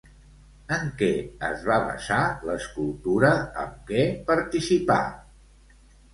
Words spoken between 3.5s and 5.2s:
amb què participà?